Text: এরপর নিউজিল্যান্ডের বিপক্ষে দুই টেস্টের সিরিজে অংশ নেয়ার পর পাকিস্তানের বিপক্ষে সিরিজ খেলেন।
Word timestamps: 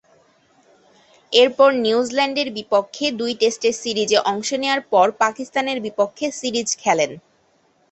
এরপর 1.33 1.69
নিউজিল্যান্ডের 1.83 2.49
বিপক্ষে 2.57 3.05
দুই 3.19 3.31
টেস্টের 3.41 3.75
সিরিজে 3.81 4.17
অংশ 4.31 4.49
নেয়ার 4.61 4.81
পর 4.91 5.07
পাকিস্তানের 5.21 5.77
বিপক্ষে 5.85 6.25
সিরিজ 6.39 6.69
খেলেন। 6.83 7.11